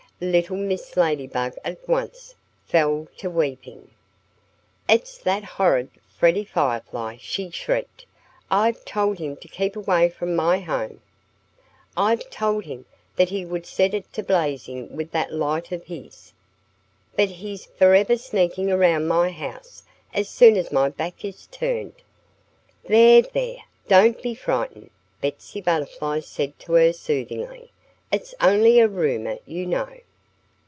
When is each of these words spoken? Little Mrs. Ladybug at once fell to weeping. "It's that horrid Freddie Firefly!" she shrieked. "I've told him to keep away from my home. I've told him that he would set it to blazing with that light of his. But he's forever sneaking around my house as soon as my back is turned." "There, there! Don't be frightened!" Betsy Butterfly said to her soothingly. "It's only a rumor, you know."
Little 0.23 0.57
Mrs. 0.57 0.97
Ladybug 0.97 1.53
at 1.65 1.89
once 1.89 2.35
fell 2.67 3.07
to 3.17 3.27
weeping. 3.27 3.89
"It's 4.87 5.17
that 5.17 5.43
horrid 5.43 5.89
Freddie 6.15 6.45
Firefly!" 6.45 7.17
she 7.19 7.49
shrieked. 7.49 8.05
"I've 8.51 8.85
told 8.85 9.17
him 9.17 9.35
to 9.37 9.47
keep 9.47 9.75
away 9.75 10.09
from 10.09 10.35
my 10.35 10.59
home. 10.59 11.01
I've 11.97 12.29
told 12.29 12.65
him 12.65 12.85
that 13.15 13.29
he 13.29 13.43
would 13.45 13.65
set 13.65 13.95
it 13.95 14.13
to 14.13 14.21
blazing 14.21 14.95
with 14.95 15.09
that 15.09 15.33
light 15.33 15.71
of 15.71 15.85
his. 15.85 16.33
But 17.15 17.29
he's 17.29 17.65
forever 17.65 18.15
sneaking 18.15 18.71
around 18.71 19.07
my 19.07 19.31
house 19.31 19.81
as 20.13 20.29
soon 20.29 20.55
as 20.55 20.71
my 20.71 20.89
back 20.89 21.25
is 21.25 21.47
turned." 21.47 21.95
"There, 22.83 23.23
there! 23.23 23.57
Don't 23.87 24.21
be 24.21 24.35
frightened!" 24.35 24.91
Betsy 25.19 25.61
Butterfly 25.61 26.19
said 26.19 26.59
to 26.59 26.73
her 26.73 26.93
soothingly. 26.93 27.71
"It's 28.11 28.35
only 28.39 28.79
a 28.79 28.87
rumor, 28.87 29.39
you 29.47 29.65
know." 29.65 29.97